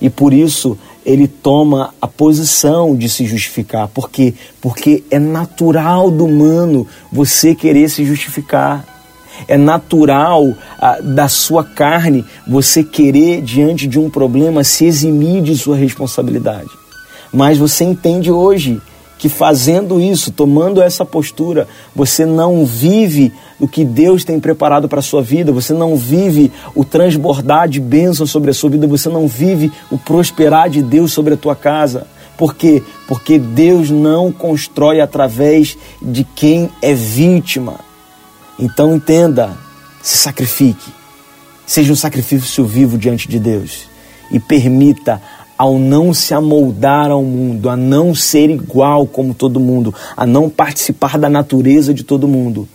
E 0.00 0.08
por 0.08 0.32
isso 0.32 0.76
ele 1.04 1.26
toma 1.26 1.94
a 2.00 2.06
posição 2.06 2.94
de 2.94 3.08
se 3.08 3.24
justificar. 3.24 3.88
Por 3.88 4.10
quê? 4.10 4.34
Porque 4.60 5.04
é 5.10 5.18
natural 5.18 6.10
do 6.10 6.26
humano 6.26 6.86
você 7.10 7.54
querer 7.54 7.88
se 7.88 8.04
justificar. 8.04 8.97
É 9.46 9.56
natural 9.56 10.54
ah, 10.80 10.98
da 11.02 11.28
sua 11.28 11.62
carne 11.62 12.24
você 12.46 12.82
querer, 12.82 13.42
diante 13.42 13.86
de 13.86 13.98
um 13.98 14.10
problema, 14.10 14.64
se 14.64 14.84
eximir 14.84 15.42
de 15.42 15.56
sua 15.56 15.76
responsabilidade. 15.76 16.70
Mas 17.32 17.58
você 17.58 17.84
entende 17.84 18.30
hoje 18.30 18.80
que 19.18 19.28
fazendo 19.28 20.00
isso, 20.00 20.30
tomando 20.30 20.80
essa 20.80 21.04
postura, 21.04 21.66
você 21.94 22.24
não 22.24 22.64
vive 22.64 23.32
o 23.58 23.66
que 23.66 23.84
Deus 23.84 24.24
tem 24.24 24.38
preparado 24.38 24.88
para 24.88 25.00
a 25.00 25.02
sua 25.02 25.20
vida, 25.20 25.50
você 25.50 25.74
não 25.74 25.96
vive 25.96 26.52
o 26.74 26.84
transbordar 26.84 27.68
de 27.68 27.80
bênção 27.80 28.24
sobre 28.26 28.50
a 28.50 28.54
sua 28.54 28.70
vida, 28.70 28.86
você 28.86 29.08
não 29.08 29.26
vive 29.26 29.72
o 29.90 29.98
prosperar 29.98 30.70
de 30.70 30.80
Deus 30.80 31.12
sobre 31.12 31.34
a 31.34 31.36
tua 31.36 31.56
casa. 31.56 32.06
Por 32.36 32.54
quê? 32.54 32.80
Porque 33.08 33.36
Deus 33.36 33.90
não 33.90 34.30
constrói 34.30 35.00
através 35.00 35.76
de 36.00 36.22
quem 36.22 36.70
é 36.80 36.94
vítima. 36.94 37.87
Então 38.58 38.96
entenda, 38.96 39.56
se 40.02 40.18
sacrifique, 40.18 40.92
seja 41.66 41.92
um 41.92 41.96
sacrifício 41.96 42.64
vivo 42.64 42.98
diante 42.98 43.28
de 43.28 43.38
Deus. 43.38 43.88
E 44.30 44.38
permita 44.38 45.22
ao 45.56 45.78
não 45.78 46.14
se 46.14 46.32
amoldar 46.34 47.10
ao 47.10 47.22
mundo, 47.22 47.68
a 47.68 47.76
não 47.76 48.14
ser 48.14 48.48
igual 48.48 49.06
como 49.06 49.34
todo 49.34 49.58
mundo, 49.58 49.94
a 50.16 50.24
não 50.24 50.48
participar 50.48 51.18
da 51.18 51.28
natureza 51.28 51.92
de 51.92 52.04
todo 52.04 52.28
mundo, 52.28 52.68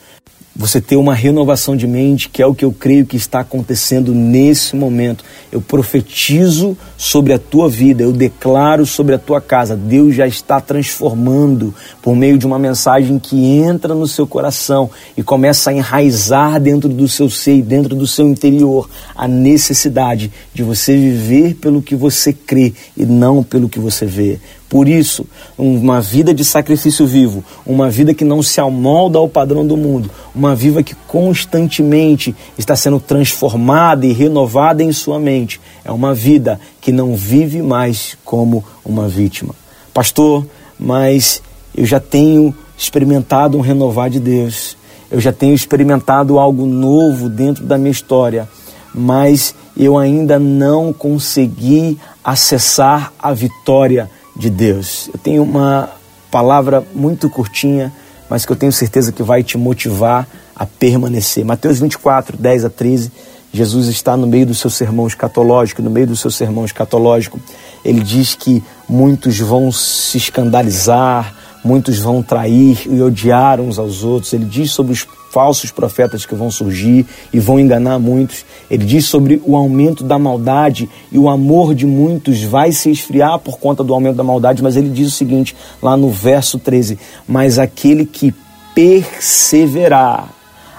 você 0.55 0.79
ter 0.79 0.98
uma 0.98 1.15
renovação 1.15 1.75
de 1.75 1.88
mente, 1.88 2.29
que 2.29 2.41
é 2.41 2.45
o 2.45 2.53
que 2.53 2.63
eu 2.63 2.72
creio 2.72 3.07
que 3.07 3.17
está 3.17 3.39
acontecendo 3.39 4.13
nesse 4.13 4.75
momento. 4.75 5.24
Eu 5.51 5.60
profetizo 5.60 6.77
sobre 6.95 7.33
a 7.33 7.39
tua 7.39 7.67
vida, 7.67 8.03
eu 8.03 8.12
declaro 8.12 8.86
sobre 8.86 9.15
a 9.15 9.19
tua 9.19 9.41
casa. 9.41 9.75
Deus 9.75 10.13
já 10.13 10.27
está 10.27 10.62
transformando 10.62 11.74
por 12.03 12.15
meio 12.15 12.38
de 12.38 12.45
uma 12.45 12.60
mensagem 12.60 13.17
que 13.17 13.36
entra 13.36 13.95
no 13.95 14.07
seu 14.07 14.27
coração 14.27 14.91
e 15.17 15.24
começa 15.24 15.72
a 15.72 15.74
enraizar 15.74 16.60
dentro 16.60 16.88
do 16.88 17.07
seu 17.07 17.31
ser, 17.31 17.63
dentro 17.63 17.95
do 17.95 18.05
seu 18.05 18.27
interior, 18.27 18.88
a 19.15 19.27
necessidade 19.27 20.31
de 20.53 20.62
você 20.62 20.95
viver 20.95 21.55
pelo 21.55 21.81
que 21.81 21.95
você 21.95 22.31
crê 22.31 22.74
e 22.95 23.05
não 23.05 23.41
pelo 23.41 23.67
que 23.67 23.79
você 23.79 24.05
vê. 24.05 24.39
Por 24.70 24.88
isso, 24.88 25.25
uma 25.58 26.01
vida 26.01 26.34
de 26.34 26.43
sacrifício 26.43 27.05
vivo, 27.05 27.43
uma 27.65 27.89
vida 27.91 28.13
que 28.13 28.25
não 28.25 28.41
se 28.41 28.60
amolda 28.60 29.20
ao 29.20 29.29
padrão 29.29 29.65
do 29.65 29.77
mundo, 29.77 30.10
uma 30.34 30.55
vida 30.55 30.82
que 30.82 30.96
constantemente 31.08 32.36
está 32.58 32.75
sendo 32.75 33.00
transformada 33.00 34.05
e 34.05 34.13
renovada 34.13 34.82
em 34.82 34.91
sua 34.91 35.20
mente, 35.20 35.62
é 35.86 35.91
uma 35.91 36.13
vida 36.13 36.60
que 36.82 36.91
não 36.91 37.15
vive 37.15 37.62
mais 37.62 38.17
como 38.25 38.63
uma 38.84 39.08
vítima. 39.08 39.53
Pastor, 39.93 40.43
mas 40.79 41.41
eu 41.75 41.86
já 41.86 42.00
tenho 42.00 42.53
experimentado 42.75 43.58
um 43.58 43.62
renovar 43.62 44.10
de 44.10 44.20
Deus, 44.20 44.75
eu 45.12 45.20
já 45.20 45.32
tenho 45.32 45.53
experimentado 45.53 46.39
algo 46.39 46.65
novo 46.65 47.29
dentro 47.29 47.63
da 47.63 47.77
minha 47.77 47.91
história, 47.91 48.50
mas 48.93 49.53
eu 49.77 49.98
ainda 50.00 50.39
não 50.39 50.91
consegui 50.91 52.00
acessar 52.24 53.13
a 53.20 53.34
vitória 53.34 54.10
de 54.35 54.49
Deus. 54.49 55.09
Eu 55.13 55.19
tenho 55.19 55.43
uma 55.43 55.89
palavra 56.31 56.83
muito 56.93 57.29
curtinha, 57.29 57.91
mas 58.29 58.45
que 58.45 58.51
eu 58.51 58.55
tenho 58.55 58.71
certeza 58.71 59.11
que 59.11 59.23
vai 59.23 59.43
te 59.43 59.57
motivar 59.57 60.27
a 60.55 60.65
permanecer. 60.65 61.45
Mateus 61.45 61.79
24, 61.79 62.37
10 62.37 62.65
a 62.65 62.69
13. 62.69 63.11
Jesus 63.53 63.87
está 63.87 64.17
no 64.17 64.25
meio 64.25 64.47
do 64.47 64.55
seu 64.55 64.69
sermão 64.69 65.05
escatológico, 65.05 65.81
no 65.81 65.91
meio 65.91 66.07
do 66.07 66.15
seu 66.15 66.31
sermão 66.31 66.65
escatológico, 66.65 67.39
ele 67.85 68.01
diz 68.01 68.33
que 68.33 68.63
muitos 68.89 69.39
vão 69.39 69.71
se 69.71 70.17
escandalizar, 70.17 71.35
muitos 71.63 71.99
vão 71.99 72.23
trair 72.23 72.87
e 72.87 73.01
odiar 73.01 73.59
uns 73.59 73.77
aos 73.77 74.03
outros. 74.03 74.33
Ele 74.33 74.45
diz 74.45 74.71
sobre 74.71 74.93
os 74.93 75.05
falsos 75.33 75.71
profetas 75.71 76.27
que 76.27 76.35
vão 76.35 76.51
surgir 76.51 77.07
e 77.33 77.39
vão 77.39 77.59
enganar 77.59 77.97
muitos. 77.97 78.45
Ele 78.69 78.85
diz 78.85 79.05
sobre 79.05 79.41
o 79.43 79.55
aumento 79.55 80.03
da 80.03 80.19
maldade 80.19 80.87
e 81.11 81.17
o 81.17 81.27
amor 81.27 81.73
de 81.73 81.87
muitos 81.87 82.43
vai 82.43 82.71
se 82.71 82.91
esfriar 82.91 83.39
por 83.39 83.57
conta 83.57 83.83
do 83.83 83.95
aumento 83.95 84.15
da 84.15 84.23
maldade, 84.23 84.61
mas 84.61 84.75
ele 84.75 84.89
diz 84.89 85.07
o 85.07 85.11
seguinte, 85.11 85.55
lá 85.81 85.97
no 85.97 86.11
verso 86.11 86.59
13: 86.59 86.99
Mas 87.27 87.57
aquele 87.57 88.05
que 88.05 88.31
perseverar, 88.75 90.29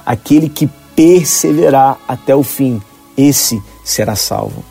aquele 0.07 0.49
que 0.49 0.69
perseverar 0.95 1.99
até 2.07 2.35
o 2.37 2.45
fim, 2.45 2.81
esse 3.17 3.61
será 3.83 4.15
salvo. 4.15 4.65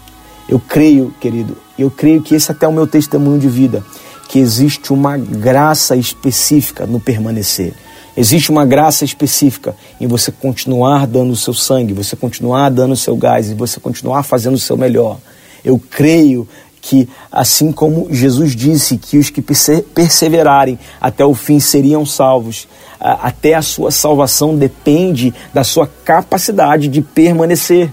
Eu 0.47 0.61
creio, 0.61 1.13
querido, 1.19 1.57
eu 1.77 1.91
creio 1.91 2.21
que 2.21 2.35
esse 2.35 2.49
é 2.49 2.53
até 2.53 2.65
é 2.65 2.69
o 2.69 2.73
meu 2.73 2.87
testemunho 2.87 3.39
de 3.39 3.49
vida, 3.49 3.83
que 4.29 4.39
existe 4.39 4.93
uma 4.93 5.17
graça 5.17 5.93
específica 5.97 6.85
no 6.85 7.01
permanecer. 7.01 7.73
Existe 8.15 8.51
uma 8.51 8.65
graça 8.65 9.03
específica 9.03 9.75
em 9.99 10.05
você 10.05 10.31
continuar 10.31 11.07
dando 11.07 11.31
o 11.31 11.35
seu 11.35 11.53
sangue, 11.53 11.93
você 11.93 12.15
continuar 12.15 12.69
dando 12.69 12.91
o 12.91 12.97
seu 12.97 13.15
gás 13.15 13.49
e 13.49 13.55
você 13.55 13.79
continuar 13.79 14.23
fazendo 14.23 14.53
o 14.53 14.59
seu 14.59 14.77
melhor. 14.77 15.17
Eu 15.65 15.79
creio 15.79 16.47
que, 16.79 17.07
assim 17.31 17.71
como 17.71 18.13
Jesus 18.13 18.55
disse 18.55 18.97
que 18.97 19.17
os 19.17 19.29
que 19.29 19.41
perseverarem 19.41 20.77
até 20.99 21.25
o 21.25 21.33
fim 21.33 21.59
seriam 21.59 22.05
salvos, 22.05 22.67
até 22.99 23.53
a 23.53 23.61
sua 23.61 23.89
salvação 23.89 24.55
depende 24.55 25.33
da 25.53 25.63
sua 25.63 25.87
capacidade 25.87 26.87
de 26.89 27.01
permanecer. 27.01 27.89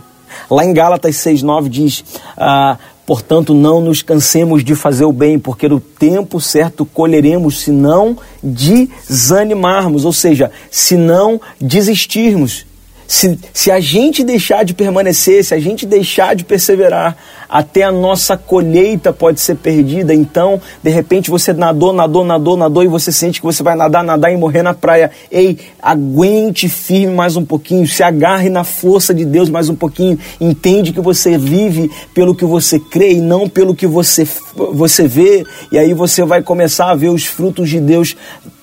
Lá 0.51 0.65
em 0.65 0.73
Gálatas 0.73 1.17
6,9 1.17 1.69
diz: 1.69 2.05
ah, 2.37 2.77
Portanto, 3.11 3.53
não 3.53 3.81
nos 3.81 4.03
cansemos 4.03 4.63
de 4.63 4.77
fazer 4.77 5.05
o 5.05 5.13
bem, 5.13 5.37
porque 5.37 5.69
no 5.69 5.81
tempo 5.81 6.41
certo 6.41 6.87
colheremos 6.87 7.59
se 7.59 7.73
não 7.73 8.17
desanimarmos, 8.41 10.05
ou 10.05 10.13
seja, 10.13 10.49
se 10.71 10.97
não 10.97 11.41
desistirmos. 11.61 12.65
Se, 13.09 13.37
se 13.53 13.69
a 13.69 13.81
gente 13.81 14.23
deixar 14.23 14.65
de 14.65 14.75
permanecer, 14.75 15.45
se 15.45 15.53
a 15.53 15.59
gente 15.59 15.85
deixar 15.87 16.37
de 16.37 16.45
perseverar, 16.45 17.17
até 17.51 17.83
a 17.83 17.91
nossa 17.91 18.37
colheita 18.37 19.13
pode 19.13 19.41
ser 19.41 19.57
perdida. 19.57 20.15
Então, 20.15 20.61
de 20.83 20.91
repente, 20.91 21.31
você 21.31 21.53
nadou, 21.53 21.93
nadou, 21.93 22.25
nadou, 22.25 22.57
nadou 22.57 22.85
e 22.85 22.87
você 22.87 23.11
sente 23.11 23.41
que 23.41 23.47
você 23.47 23.63
vai 23.63 23.75
nadar, 23.75 24.05
nadar 24.05 24.33
e 24.33 24.37
morrer 24.37 24.63
na 24.63 24.73
praia. 24.73 25.11
Ei, 25.33 25.59
aguente 25.83 26.69
firme 26.69 27.15
mais 27.15 27.37
um 27.37 27.45
pouquinho, 27.45 27.89
se 27.89 28.03
agarre 28.05 28.49
na 28.49 28.63
força 28.63 29.13
de 29.13 29.25
Deus 29.25 29.51
mais 29.51 29.69
um 29.69 29.75
pouquinho. 29.75 30.17
Entende 30.41 30.93
que 30.93 31.01
você 31.01 31.37
vive 31.37 31.91
pelo 32.15 32.35
que 32.35 32.45
você 32.45 32.79
crê 32.79 33.15
e 33.15 33.21
não 33.21 33.49
pelo 33.49 33.75
que 33.75 33.87
você, 33.87 34.27
você 34.55 35.09
vê. 35.09 35.45
E 35.73 35.79
aí 35.79 35.93
você 35.93 36.25
vai 36.25 36.43
começar 36.43 36.91
a 36.91 36.95
ver 36.95 37.09
os 37.09 37.25
frutos 37.25 37.69
de 37.69 37.81
Deus 37.81 38.15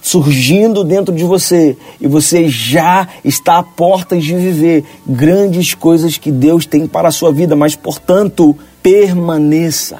surgindo 0.02 0.86
dentro 0.86 1.14
de 1.14 1.26
você 1.26 1.76
e 2.00 2.08
você 2.08 2.48
já 2.48 3.08
está 3.26 3.58
a 3.58 3.64
portas 3.64 4.24
de 4.24 4.34
viver 4.34 4.86
grandes 5.06 5.74
coisas 5.74 6.18
que 6.18 6.32
Deus 6.32 6.66
tem 6.66 6.88
para 6.88 7.10
a 7.10 7.12
sua 7.12 7.32
vida, 7.32 7.56
mas 7.56 7.76
portanto, 7.76 8.56
permaneça, 8.88 9.98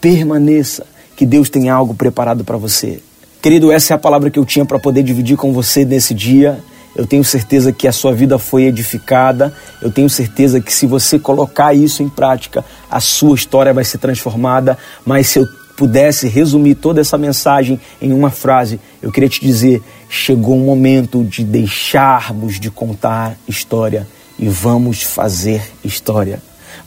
permaneça, 0.00 0.86
que 1.14 1.26
Deus 1.26 1.50
tem 1.50 1.68
algo 1.68 1.94
preparado 1.94 2.42
para 2.42 2.56
você. 2.56 2.98
Querido, 3.42 3.70
essa 3.70 3.92
é 3.92 3.94
a 3.94 3.98
palavra 3.98 4.30
que 4.30 4.38
eu 4.38 4.46
tinha 4.46 4.64
para 4.64 4.78
poder 4.78 5.02
dividir 5.02 5.36
com 5.36 5.52
você 5.52 5.84
nesse 5.84 6.14
dia. 6.14 6.58
Eu 6.96 7.06
tenho 7.06 7.22
certeza 7.22 7.70
que 7.70 7.86
a 7.86 7.92
sua 7.92 8.14
vida 8.14 8.38
foi 8.38 8.62
edificada. 8.62 9.54
Eu 9.82 9.90
tenho 9.90 10.08
certeza 10.08 10.58
que 10.58 10.72
se 10.72 10.86
você 10.86 11.18
colocar 11.18 11.74
isso 11.74 12.02
em 12.02 12.08
prática, 12.08 12.64
a 12.90 12.98
sua 12.98 13.34
história 13.34 13.74
vai 13.74 13.84
ser 13.84 13.98
transformada. 13.98 14.78
Mas 15.04 15.26
se 15.26 15.40
eu 15.40 15.46
pudesse 15.76 16.26
resumir 16.26 16.76
toda 16.76 17.02
essa 17.02 17.18
mensagem 17.18 17.78
em 18.00 18.10
uma 18.10 18.30
frase, 18.30 18.80
eu 19.02 19.12
queria 19.12 19.28
te 19.28 19.42
dizer: 19.42 19.82
chegou 20.08 20.56
o 20.56 20.64
momento 20.64 21.22
de 21.22 21.44
deixarmos 21.44 22.58
de 22.58 22.70
contar 22.70 23.36
história 23.46 24.08
e 24.38 24.48
vamos 24.48 25.02
fazer 25.02 25.60
história. 25.84 26.40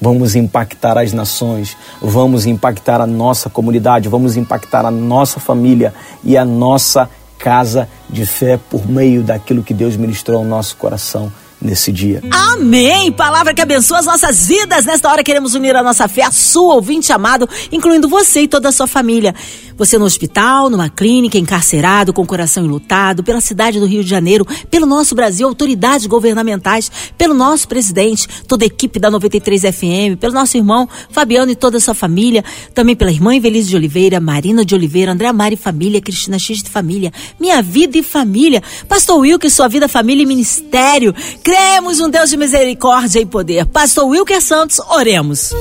Vamos 0.04 0.36
impactar 0.36 0.98
as 0.98 1.14
nações, 1.14 1.78
vamos 2.02 2.46
impactar 2.46 3.00
a 3.00 3.08
nossa 3.08 3.50
comunidade, 3.50 4.10
vamos 4.10 4.36
impactar 4.36 4.86
a 4.86 4.92
nossa 4.92 5.40
família 5.40 5.94
e 6.26 6.38
a 6.38 6.44
nossa 6.44 7.10
casa 7.40 7.88
de 8.10 8.26
fé 8.26 8.60
por 8.70 8.86
meio 8.86 9.24
daquilo 9.24 9.64
que 9.64 9.74
Deus 9.74 9.96
ministrou 9.96 10.40
ao 10.40 10.44
nosso 10.44 10.76
coração 10.76 11.32
nesse 11.64 11.92
dia. 11.92 12.22
Amém! 12.30 13.12
Palavra 13.12 13.54
que 13.54 13.62
abençoa 13.62 14.00
as 14.00 14.06
nossas 14.06 14.46
vidas. 14.48 14.86
Nesta 14.86 15.10
hora 15.10 15.24
queremos 15.24 15.56
unir 15.56 15.76
a 15.76 15.82
nossa 15.82 16.08
fé, 16.08 16.24
a 16.24 16.32
sua 16.32 16.76
ouvinte 16.76 17.12
amado, 17.12 17.48
incluindo 17.72 18.08
você 18.08 18.42
e 18.42 18.48
toda 18.48 18.70
a 18.70 18.72
sua 18.72 18.88
família. 18.88 19.34
Você 19.76 19.98
no 19.98 20.06
hospital, 20.06 20.70
numa 20.70 20.90
clínica, 20.90 21.38
encarcerado, 21.38 22.14
com 22.14 22.26
coração 22.26 22.64
enlutado, 22.64 23.24
pela 23.24 23.42
cidade 23.42 23.80
do 23.80 23.86
Rio 23.86 24.04
de 24.04 24.10
Janeiro, 24.10 24.46
pelo 24.70 24.86
nosso 24.86 25.16
Brasil, 25.16 25.48
autoridades 25.48 26.06
governamentais, 26.06 26.92
pelo 27.18 27.34
nosso 27.34 27.68
presidente, 27.68 28.28
toda 28.48 28.64
a 28.66 28.68
equipe 28.68 29.00
da 29.00 29.10
93 29.10 29.62
FM, 29.62 30.20
pelo 30.20 30.34
nosso 30.34 30.58
irmão 30.58 30.88
Fabiano 31.10 31.52
e 31.52 31.56
toda 31.56 31.78
a 31.78 31.80
sua 31.80 31.94
família, 31.96 32.44
também 32.74 32.96
pela 32.96 33.12
irmã 33.12 33.36
Evelise 33.36 33.70
de 33.70 33.76
Oliveira, 33.76 34.20
Marina 34.20 34.64
de 34.64 34.76
Oliveira, 34.76 35.12
André 35.12 35.32
Mari 35.32 35.56
Família, 35.56 36.02
Cristina 36.02 36.38
X 36.38 36.62
de 36.62 36.70
Família, 36.70 37.12
Minha 37.40 37.62
Vida 37.62 37.98
e 37.98 38.04
Família, 38.04 38.62
Pastor 38.88 39.20
Wilker, 39.20 39.50
Sua 39.50 39.68
Vida, 39.68 39.88
Família 39.88 40.24
e 40.24 40.28
Ministério. 40.28 41.16
Cremos 41.56 42.00
um 42.00 42.10
Deus 42.10 42.32
de 42.32 42.36
misericórdia 42.36 43.20
e 43.20 43.28
poder. 43.28 43.68
Pastor 43.68 44.08
Wilker 44.08 44.42
Santos, 44.42 44.80
oremos. 44.90 45.54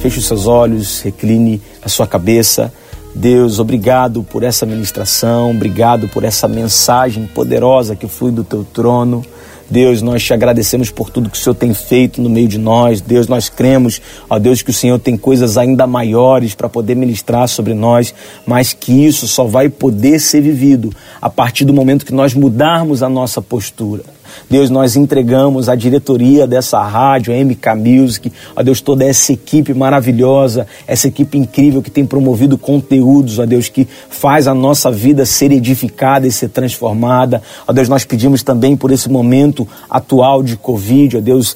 Feche 0.00 0.18
os 0.18 0.26
seus 0.26 0.48
olhos, 0.48 1.00
recline 1.02 1.62
a 1.80 1.88
sua 1.88 2.04
cabeça. 2.04 2.72
Deus, 3.14 3.60
obrigado 3.60 4.24
por 4.24 4.42
essa 4.42 4.66
ministração, 4.66 5.52
obrigado 5.52 6.08
por 6.08 6.24
essa 6.24 6.48
mensagem 6.48 7.28
poderosa 7.28 7.94
que 7.94 8.08
flui 8.08 8.32
do 8.32 8.42
teu 8.42 8.64
trono. 8.64 9.24
Deus, 9.70 10.02
nós 10.02 10.24
te 10.24 10.34
agradecemos 10.34 10.90
por 10.90 11.10
tudo 11.10 11.30
que 11.30 11.38
o 11.38 11.40
Senhor 11.40 11.54
tem 11.54 11.72
feito 11.72 12.20
no 12.20 12.28
meio 12.28 12.48
de 12.48 12.58
nós. 12.58 13.00
Deus, 13.00 13.28
nós 13.28 13.48
cremos, 13.48 14.02
ó 14.28 14.36
Deus, 14.36 14.62
que 14.62 14.70
o 14.70 14.74
Senhor 14.74 14.98
tem 14.98 15.16
coisas 15.16 15.56
ainda 15.56 15.86
maiores 15.86 16.56
para 16.56 16.68
poder 16.68 16.96
ministrar 16.96 17.46
sobre 17.46 17.72
nós, 17.72 18.12
mas 18.44 18.72
que 18.72 19.06
isso 19.06 19.28
só 19.28 19.44
vai 19.44 19.68
poder 19.68 20.18
ser 20.18 20.40
vivido 20.40 20.90
a 21.22 21.30
partir 21.30 21.64
do 21.64 21.72
momento 21.72 22.04
que 22.04 22.12
nós 22.12 22.34
mudarmos 22.34 23.00
a 23.00 23.08
nossa 23.08 23.40
postura. 23.40 24.17
Deus, 24.48 24.70
nós 24.70 24.96
entregamos 24.96 25.68
a 25.68 25.74
diretoria 25.74 26.46
dessa 26.46 26.82
rádio, 26.82 27.32
a 27.32 27.36
MK 27.36 27.74
Music, 27.76 28.32
ó 28.54 28.62
Deus, 28.62 28.80
toda 28.80 29.04
essa 29.04 29.32
equipe 29.32 29.74
maravilhosa, 29.74 30.66
essa 30.86 31.08
equipe 31.08 31.38
incrível 31.38 31.82
que 31.82 31.90
tem 31.90 32.06
promovido 32.06 32.56
conteúdos, 32.56 33.38
ó 33.38 33.46
Deus, 33.46 33.68
que 33.68 33.86
faz 34.08 34.46
a 34.46 34.54
nossa 34.54 34.90
vida 34.90 35.24
ser 35.24 35.52
edificada 35.52 36.26
e 36.26 36.32
ser 36.32 36.48
transformada. 36.48 37.42
Ó 37.66 37.72
Deus, 37.72 37.88
nós 37.88 38.04
pedimos 38.04 38.42
também 38.42 38.76
por 38.76 38.90
esse 38.90 39.08
momento 39.08 39.66
atual 39.88 40.42
de 40.42 40.56
Covid, 40.56 41.18
ó 41.18 41.20
Deus, 41.20 41.54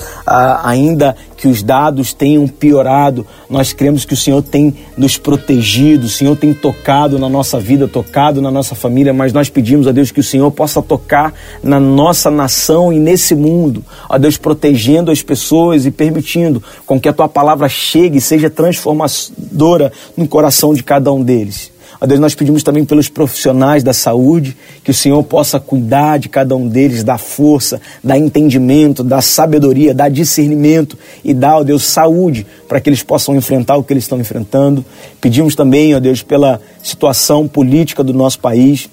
ainda 0.62 1.16
que 1.36 1.48
os 1.48 1.60
dados 1.60 2.14
tenham 2.14 2.46
piorado, 2.46 3.26
nós 3.50 3.72
cremos 3.72 4.04
que 4.04 4.14
o 4.14 4.16
Senhor 4.16 4.42
tem 4.42 4.72
nos 4.96 5.18
protegido, 5.18 6.06
o 6.06 6.08
Senhor 6.08 6.36
tem 6.36 6.54
tocado 6.54 7.18
na 7.18 7.28
nossa 7.28 7.58
vida, 7.58 7.88
tocado 7.88 8.40
na 8.40 8.48
nossa 8.48 8.76
família, 8.76 9.12
mas 9.12 9.32
nós 9.32 9.48
pedimos 9.48 9.88
a 9.88 9.92
Deus 9.92 10.12
que 10.12 10.20
o 10.20 10.22
Senhor 10.22 10.48
possa 10.52 10.80
tocar 10.80 11.34
na 11.60 11.80
nossa 11.80 12.30
nação 12.30 12.71
e 12.92 12.98
nesse 12.98 13.34
mundo, 13.34 13.84
a 14.08 14.16
Deus 14.16 14.36
protegendo 14.36 15.10
as 15.10 15.20
pessoas 15.20 15.84
e 15.84 15.90
permitindo 15.90 16.62
com 16.86 17.00
que 17.00 17.08
a 17.08 17.12
tua 17.12 17.28
palavra 17.28 17.68
chegue 17.68 18.18
e 18.18 18.20
seja 18.20 18.48
transformadora 18.48 19.92
no 20.16 20.28
coração 20.28 20.72
de 20.72 20.82
cada 20.82 21.12
um 21.12 21.22
deles. 21.22 21.72
Ó 22.02 22.06
Deus, 22.06 22.18
nós 22.18 22.34
pedimos 22.34 22.64
também 22.64 22.84
pelos 22.84 23.08
profissionais 23.08 23.84
da 23.84 23.92
saúde, 23.92 24.56
que 24.82 24.90
o 24.90 24.94
Senhor 24.94 25.22
possa 25.22 25.60
cuidar 25.60 26.18
de 26.18 26.28
cada 26.28 26.56
um 26.56 26.66
deles, 26.66 27.04
dar 27.04 27.16
força, 27.16 27.80
dar 28.02 28.18
entendimento, 28.18 29.04
dar 29.04 29.22
sabedoria, 29.22 29.94
dar 29.94 30.08
discernimento 30.08 30.98
e 31.24 31.32
dar, 31.32 31.58
ó 31.58 31.62
Deus, 31.62 31.84
saúde 31.84 32.44
para 32.66 32.80
que 32.80 32.88
eles 32.88 33.04
possam 33.04 33.36
enfrentar 33.36 33.76
o 33.76 33.84
que 33.84 33.92
eles 33.92 34.02
estão 34.02 34.18
enfrentando. 34.18 34.84
Pedimos 35.20 35.54
também, 35.54 35.94
ó 35.94 36.00
Deus, 36.00 36.22
pela 36.22 36.60
situação 36.82 37.46
política 37.46 38.02
do 38.02 38.12
nosso 38.12 38.40
país, 38.40 38.88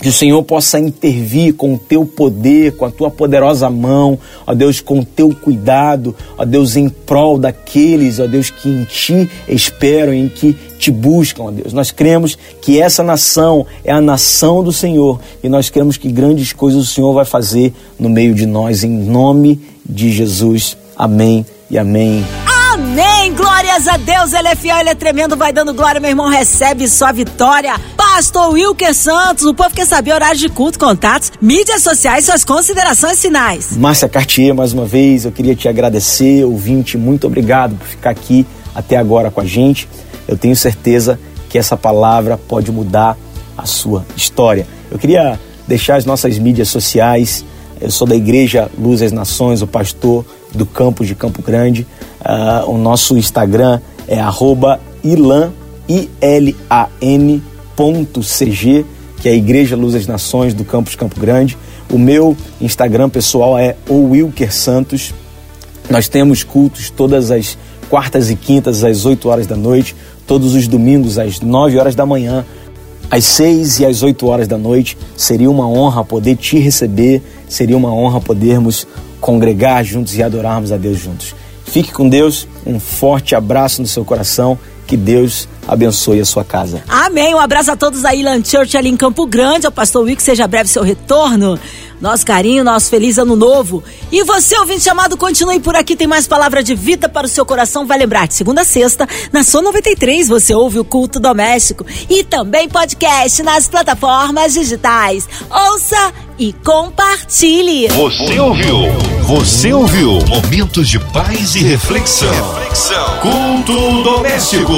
que 0.00 0.08
o 0.08 0.12
Senhor 0.12 0.42
possa 0.42 0.78
intervir 0.78 1.54
com 1.54 1.74
o 1.74 1.78
teu 1.78 2.04
poder, 2.04 2.76
com 2.76 2.84
a 2.84 2.90
tua 2.90 3.10
poderosa 3.10 3.70
mão, 3.70 4.18
ó 4.46 4.54
Deus, 4.54 4.80
com 4.80 5.00
o 5.00 5.04
teu 5.04 5.34
cuidado, 5.34 6.14
ó 6.36 6.44
Deus, 6.44 6.76
em 6.76 6.88
prol 6.88 7.38
daqueles, 7.38 8.18
ó 8.18 8.26
Deus, 8.26 8.50
que 8.50 8.68
em 8.68 8.84
ti 8.84 9.30
esperam, 9.48 10.12
em 10.12 10.28
que 10.28 10.52
te 10.78 10.90
buscam, 10.90 11.44
ó 11.44 11.50
Deus. 11.50 11.72
Nós 11.72 11.90
cremos 11.90 12.36
que 12.60 12.80
essa 12.80 13.02
nação 13.02 13.66
é 13.84 13.92
a 13.92 14.00
nação 14.00 14.62
do 14.62 14.72
Senhor 14.72 15.20
e 15.42 15.48
nós 15.48 15.70
cremos 15.70 15.96
que 15.96 16.10
grandes 16.10 16.52
coisas 16.52 16.82
o 16.82 16.86
Senhor 16.86 17.12
vai 17.12 17.24
fazer 17.24 17.72
no 17.98 18.08
meio 18.08 18.34
de 18.34 18.46
nós, 18.46 18.84
em 18.84 18.90
nome 18.90 19.60
de 19.88 20.12
Jesus. 20.12 20.76
Amém 20.96 21.44
e 21.70 21.78
amém. 21.78 22.24
Glórias 23.36 23.88
a 23.88 23.96
Deus, 23.96 24.32
Ele 24.32 24.48
é 24.48 24.54
fiel, 24.54 24.78
Ele 24.78 24.90
é 24.90 24.94
tremendo, 24.94 25.36
vai 25.36 25.52
dando 25.52 25.74
glória, 25.74 26.00
meu 26.00 26.10
irmão, 26.10 26.28
recebe 26.28 26.88
sua 26.88 27.10
vitória. 27.10 27.74
Pastor 27.96 28.52
Wilker 28.52 28.94
Santos, 28.94 29.44
o 29.44 29.52
povo 29.52 29.74
quer 29.74 29.86
saber 29.86 30.12
horário 30.12 30.38
de 30.38 30.48
culto, 30.48 30.78
contatos, 30.78 31.32
mídias 31.40 31.82
sociais, 31.82 32.24
suas 32.24 32.44
considerações 32.44 33.20
finais. 33.20 33.76
Márcia 33.76 34.08
Cartier, 34.08 34.54
mais 34.54 34.72
uma 34.72 34.84
vez, 34.84 35.24
eu 35.24 35.32
queria 35.32 35.56
te 35.56 35.68
agradecer, 35.68 36.44
ouvinte, 36.44 36.96
muito 36.96 37.26
obrigado 37.26 37.74
por 37.74 37.86
ficar 37.86 38.10
aqui 38.10 38.46
até 38.72 38.96
agora 38.96 39.30
com 39.32 39.40
a 39.40 39.44
gente. 39.44 39.88
Eu 40.28 40.36
tenho 40.38 40.54
certeza 40.54 41.18
que 41.48 41.58
essa 41.58 41.76
palavra 41.76 42.38
pode 42.38 42.70
mudar 42.70 43.16
a 43.58 43.66
sua 43.66 44.06
história. 44.16 44.66
Eu 44.90 44.98
queria 44.98 45.40
deixar 45.66 45.96
as 45.96 46.04
nossas 46.04 46.38
mídias 46.38 46.68
sociais. 46.68 47.44
Eu 47.80 47.90
sou 47.90 48.06
da 48.06 48.14
Igreja 48.14 48.70
Luz 48.78 49.02
às 49.02 49.10
Nações, 49.10 49.60
o 49.60 49.66
pastor 49.66 50.24
do 50.54 50.66
campus 50.66 51.06
de 51.06 51.14
Campo 51.14 51.42
Grande. 51.42 51.86
Uh, 52.20 52.70
o 52.70 52.78
nosso 52.78 53.16
Instagram 53.16 53.80
é 54.08 54.20
arroba 54.20 54.80
ilan, 55.02 55.52
I-L-A-N 55.88 57.42
.cg, 57.76 58.84
que 59.20 59.28
é 59.28 59.32
a 59.32 59.34
Igreja 59.34 59.76
Luz 59.76 59.94
das 59.94 60.06
Nações 60.06 60.54
do 60.54 60.64
campus 60.64 60.94
Campo 60.94 61.18
Grande. 61.18 61.56
O 61.92 61.98
meu 61.98 62.36
Instagram 62.60 63.08
pessoal 63.08 63.58
é 63.58 63.76
o 63.88 64.10
Wilker 64.10 64.52
Santos. 64.52 65.12
Nós 65.90 66.08
temos 66.08 66.42
cultos 66.42 66.90
todas 66.90 67.30
as 67.30 67.58
quartas 67.90 68.30
e 68.30 68.36
quintas 68.36 68.84
às 68.84 69.04
8 69.04 69.28
horas 69.28 69.46
da 69.46 69.56
noite, 69.56 69.94
todos 70.26 70.54
os 70.54 70.66
domingos 70.66 71.18
às 71.18 71.40
9 71.40 71.78
horas 71.78 71.94
da 71.94 72.06
manhã, 72.06 72.44
às 73.10 73.24
6 73.24 73.80
e 73.80 73.86
às 73.86 74.02
8 74.02 74.26
horas 74.26 74.48
da 74.48 74.56
noite. 74.56 74.96
Seria 75.16 75.50
uma 75.50 75.68
honra 75.68 76.04
poder 76.04 76.36
te 76.36 76.58
receber, 76.58 77.22
seria 77.48 77.76
uma 77.76 77.92
honra 77.92 78.20
podermos 78.20 78.86
congregar 79.24 79.82
juntos 79.82 80.14
e 80.18 80.22
adorarmos 80.22 80.70
a 80.70 80.76
Deus 80.76 80.98
juntos. 80.98 81.34
Fique 81.64 81.90
com 81.90 82.06
Deus, 82.06 82.46
um 82.66 82.78
forte 82.78 83.34
abraço 83.34 83.80
no 83.80 83.88
seu 83.88 84.04
coração, 84.04 84.58
que 84.86 84.98
Deus 84.98 85.48
abençoe 85.66 86.20
a 86.20 86.26
sua 86.26 86.44
casa. 86.44 86.84
Amém. 86.86 87.34
Um 87.34 87.38
abraço 87.38 87.70
a 87.70 87.76
todos 87.76 88.04
aí, 88.04 88.22
Land 88.22 88.46
Church 88.46 88.76
ali 88.76 88.90
em 88.90 88.96
Campo 88.98 89.26
Grande. 89.26 89.64
Ao 89.64 89.72
pastor 89.72 90.04
Wick, 90.04 90.22
seja 90.22 90.46
breve 90.46 90.68
seu 90.68 90.82
retorno. 90.82 91.58
Nosso 92.00 92.26
carinho, 92.26 92.64
nosso 92.64 92.90
feliz 92.90 93.18
ano 93.18 93.36
novo. 93.36 93.82
E 94.10 94.22
você, 94.24 94.58
ouvinte 94.58 94.82
chamado, 94.82 95.16
continue 95.16 95.60
por 95.60 95.76
aqui, 95.76 95.96
tem 95.96 96.06
mais 96.06 96.26
palavra 96.26 96.62
de 96.62 96.74
vida 96.74 97.08
para 97.08 97.26
o 97.26 97.28
seu 97.28 97.46
coração. 97.46 97.86
Vai 97.86 97.98
lembrar, 97.98 98.28
de 98.28 98.34
segunda 98.34 98.62
a 98.62 98.64
sexta, 98.64 99.08
na 99.32 99.42
Sua 99.42 99.62
93, 99.62 100.28
você 100.28 100.54
ouve 100.54 100.78
o 100.78 100.84
culto 100.84 101.18
doméstico 101.20 101.84
e 102.08 102.22
também 102.24 102.68
podcast 102.68 103.42
nas 103.42 103.68
plataformas 103.68 104.54
digitais. 104.54 105.28
Ouça 105.50 106.12
e 106.38 106.52
compartilhe. 106.52 107.88
Você 107.88 108.38
ouviu? 108.40 108.76
Você 109.22 109.72
ouviu? 109.72 110.18
Momentos 110.26 110.88
de 110.88 110.98
paz 110.98 111.54
e 111.54 111.62
reflexão. 111.62 112.28
reflexão. 112.54 113.18
Culto 113.20 114.02
doméstico. 114.02 114.72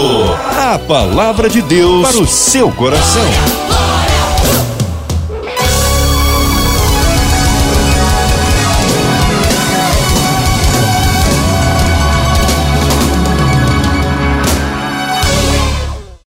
A 0.57 0.79
palavra 0.79 1.49
de 1.49 1.63
Deus 1.63 2.09
para 2.09 2.21
o 2.21 2.27
seu 2.27 2.71
coração. 2.73 3.86